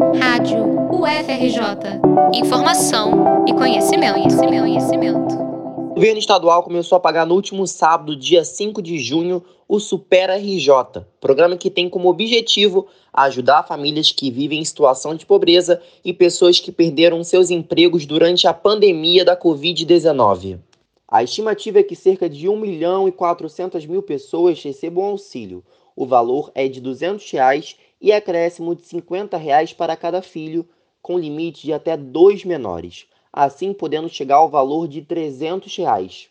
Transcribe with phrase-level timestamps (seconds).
[0.00, 2.00] Rádio UFRJ.
[2.32, 5.34] Informação e conhecimento, conhecimento, conhecimento.
[5.34, 10.36] O governo estadual começou a pagar no último sábado, dia 5 de junho, o Supera
[10.38, 16.12] RJ, programa que tem como objetivo ajudar famílias que vivem em situação de pobreza e
[16.12, 20.58] pessoas que perderam seus empregos durante a pandemia da Covid-19.
[21.06, 25.62] A estimativa é que cerca de 1 milhão e 400 mil pessoas recebam auxílio.
[25.94, 30.68] O valor é de 200 reais e acréscimo de 50 reais para cada filho,
[31.00, 36.28] com limite de até dois menores, assim podendo chegar ao valor de 300 reais.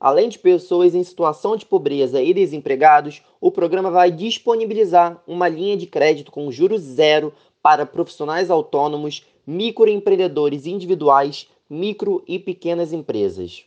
[0.00, 5.76] Além de pessoas em situação de pobreza e desempregados, o programa vai disponibilizar uma linha
[5.76, 13.64] de crédito com juros zero para profissionais autônomos, microempreendedores individuais, micro e pequenas empresas.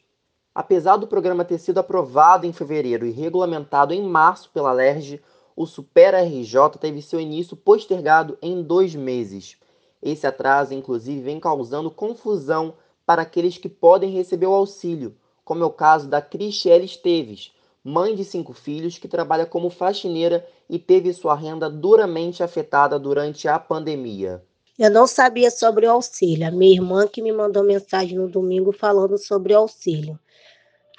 [0.54, 5.22] Apesar do programa ter sido aprovado em fevereiro e regulamentado em março pela LERJ,
[5.56, 9.58] o Super RJ teve seu início postergado em dois meses.
[10.02, 12.74] Esse atraso, inclusive, vem causando confusão
[13.06, 17.54] para aqueles que podem receber o auxílio, como é o caso da Cristiele Esteves,
[17.84, 23.48] mãe de cinco filhos que trabalha como faxineira e teve sua renda duramente afetada durante
[23.48, 24.44] a pandemia.
[24.78, 26.48] Eu não sabia sobre o auxílio.
[26.48, 30.20] A minha irmã que me mandou mensagem no domingo falando sobre o auxílio.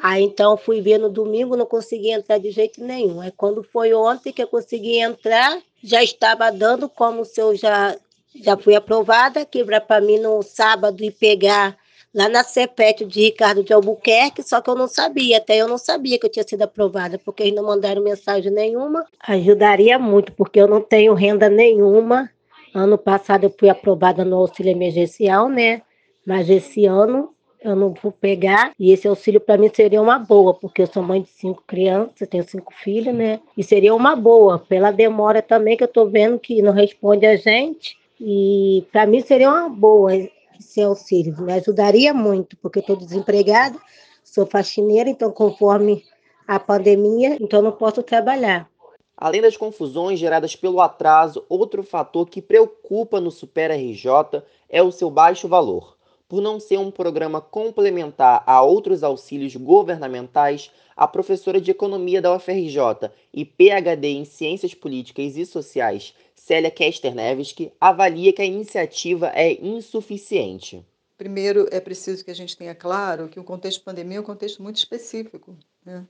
[0.00, 3.20] Aí então fui ver no domingo, não consegui entrar de jeito nenhum.
[3.20, 7.96] Aí quando foi ontem que eu consegui entrar, já estava dando como se eu já
[8.42, 11.76] já fui aprovada, que para mim no sábado ir pegar
[12.14, 15.78] lá na CEPET de Ricardo de Albuquerque, só que eu não sabia, até eu não
[15.78, 19.04] sabia que eu tinha sido aprovada, porque eles não mandaram mensagem nenhuma.
[19.20, 22.30] Ajudaria muito, porque eu não tenho renda nenhuma.
[22.74, 25.82] Ano passado eu fui aprovada no auxílio emergencial, né?
[26.26, 27.30] Mas esse ano
[27.62, 28.72] eu não vou pegar.
[28.78, 32.28] E esse auxílio para mim seria uma boa, porque eu sou mãe de cinco crianças,
[32.28, 33.40] tenho cinco filhos, né?
[33.56, 37.36] E seria uma boa, pela demora também que eu estou vendo que não responde a
[37.36, 37.98] gente.
[38.20, 40.12] E para mim seria uma boa
[40.58, 43.78] esse auxílio, me ajudaria muito, porque estou desempregada,
[44.24, 46.02] sou faxineira, então conforme
[46.46, 48.68] a pandemia, então não posso trabalhar.
[49.16, 54.92] Além das confusões geradas pelo atraso, outro fator que preocupa no Super RJ é o
[54.92, 55.95] seu baixo valor.
[56.28, 62.34] Por não ser um programa complementar a outros auxílios governamentais, a professora de Economia da
[62.34, 69.30] UFRJ e PhD em Ciências Políticas e Sociais, Célia Kester Nevski, avalia que a iniciativa
[69.34, 70.84] é insuficiente.
[71.16, 74.24] Primeiro, é preciso que a gente tenha claro que o contexto de pandemia é um
[74.24, 75.56] contexto muito específico.
[75.84, 76.04] Né?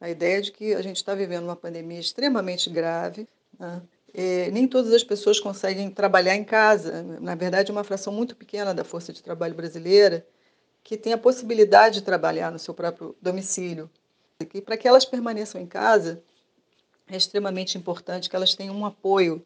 [0.00, 3.28] A ideia de que a gente está vivendo uma pandemia extremamente grave,
[3.58, 3.82] né?
[4.12, 7.02] É, nem todas as pessoas conseguem trabalhar em casa.
[7.20, 10.26] Na verdade, é uma fração muito pequena da força de trabalho brasileira
[10.82, 13.90] que tem a possibilidade de trabalhar no seu próprio domicílio.
[14.54, 16.22] E para que elas permaneçam em casa,
[17.08, 19.44] é extremamente importante que elas tenham um apoio